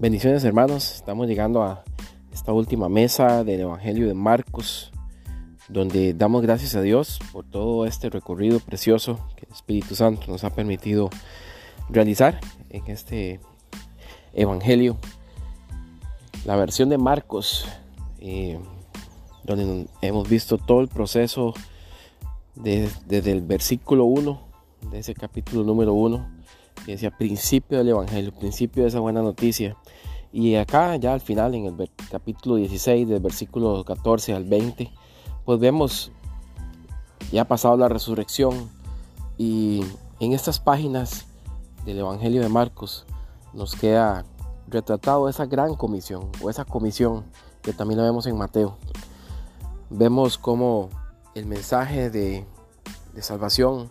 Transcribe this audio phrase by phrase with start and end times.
[0.00, 1.84] Bendiciones hermanos, estamos llegando a
[2.32, 4.92] esta última mesa del Evangelio de Marcos,
[5.68, 10.42] donde damos gracias a Dios por todo este recorrido precioso que el Espíritu Santo nos
[10.42, 11.10] ha permitido
[11.90, 12.40] realizar
[12.70, 13.40] en este
[14.32, 14.96] Evangelio.
[16.46, 17.68] La versión de Marcos,
[18.20, 18.58] eh,
[19.44, 21.52] donde hemos visto todo el proceso
[22.54, 24.40] desde el versículo 1
[24.92, 26.39] de ese capítulo número 1
[26.84, 29.76] que decía principio del Evangelio, principio de esa buena noticia.
[30.32, 34.90] Y acá ya al final, en el capítulo 16, del versículo 14 al 20,
[35.44, 36.12] pues vemos
[37.32, 38.70] ya ha pasado la resurrección
[39.38, 39.84] y
[40.18, 41.26] en estas páginas
[41.84, 43.06] del Evangelio de Marcos
[43.52, 44.24] nos queda
[44.68, 47.24] retratado esa gran comisión o esa comisión
[47.62, 48.76] que también la vemos en Mateo.
[49.90, 50.88] Vemos como
[51.34, 52.44] el mensaje de,
[53.14, 53.90] de salvación,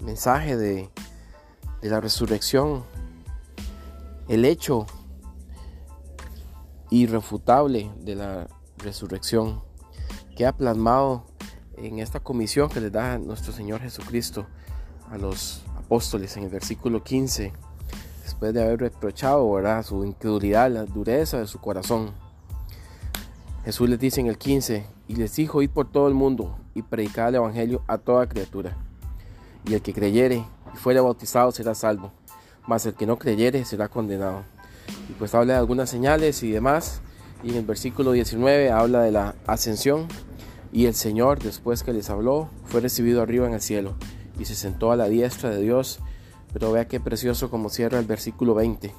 [0.00, 0.90] mensaje de,
[1.80, 2.84] de la resurrección,
[4.28, 4.86] el hecho
[6.90, 9.62] irrefutable de la resurrección
[10.36, 11.24] que ha plasmado
[11.76, 14.46] en esta comisión que le da nuestro Señor Jesucristo
[15.10, 17.52] a los apóstoles en el versículo 15,
[18.22, 19.84] después de haber reprochado ¿verdad?
[19.84, 22.12] su incredulidad, la dureza de su corazón.
[23.64, 26.82] Jesús les dice en el 15, y les dijo, id por todo el mundo y
[26.82, 28.76] predicad el Evangelio a toda criatura.
[29.66, 32.12] Y el que creyere y fuere bautizado será salvo,
[32.66, 34.44] mas el que no creyere será condenado.
[35.08, 37.00] Y pues habla de algunas señales y demás.
[37.42, 40.06] Y en el versículo 19 habla de la ascensión.
[40.72, 43.94] Y el Señor, después que les habló, fue recibido arriba en el cielo
[44.38, 46.00] y se sentó a la diestra de Dios.
[46.52, 48.92] Pero vea qué precioso como cierra el versículo 20.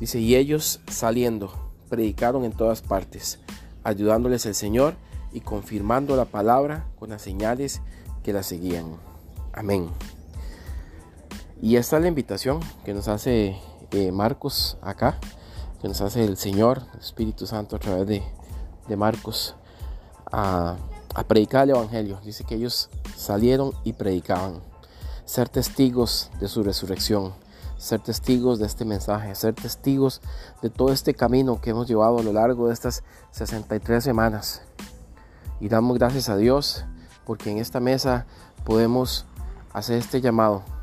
[0.00, 1.52] Dice, y ellos saliendo,
[1.88, 3.38] predicaron en todas partes,
[3.84, 4.94] ayudándoles el Señor
[5.32, 7.80] y confirmando la palabra con las señales
[8.22, 8.96] que la seguían.
[9.52, 9.88] Amén.
[11.64, 13.56] Y esta es la invitación que nos hace
[13.90, 15.18] eh, Marcos acá,
[15.80, 19.56] que nos hace el Señor, el Espíritu Santo a través de, Marcos,
[20.30, 20.76] a,
[21.14, 22.20] a predicar el Evangelio.
[22.22, 24.60] Dice que ellos salieron y predicaban,
[25.24, 27.32] ser testigos de su resurrección,
[27.78, 30.20] ser testigos de este mensaje, ser testigos
[30.60, 34.60] de todo este camino que hemos llevado a lo largo de estas 63 semanas.
[35.60, 36.84] Y damos gracias a Dios
[37.24, 38.26] porque en esta mesa
[38.66, 39.24] podemos
[39.72, 40.73] hacer este llamado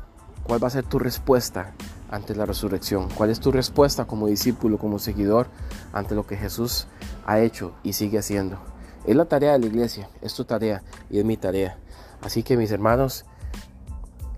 [0.44, 1.72] ¿Cuál va a ser tu respuesta
[2.10, 3.08] ante la resurrección?
[3.16, 5.46] ¿Cuál es tu respuesta como discípulo, como seguidor
[5.92, 6.88] ante lo que Jesús
[7.26, 8.58] ha hecho y sigue haciendo?
[9.06, 11.78] Es la tarea de la iglesia, es tu tarea y es mi tarea.
[12.22, 13.24] Así que mis hermanos,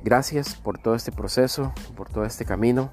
[0.03, 2.93] gracias por todo este proceso, por todo este camino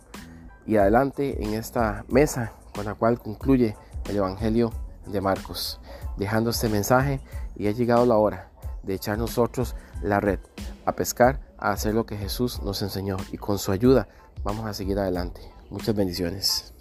[0.65, 3.75] y adelante en esta mesa con la cual concluye
[4.09, 4.71] el Evangelio
[5.05, 5.81] de Marcos,
[6.17, 7.19] dejando este mensaje
[7.55, 8.49] y ha llegado la hora
[8.83, 10.39] de echar nosotros la red
[10.85, 14.07] a pescar, a hacer lo que Jesús nos enseñó y con su ayuda
[14.43, 15.41] vamos a seguir adelante.
[15.69, 16.73] Muchas bendiciones.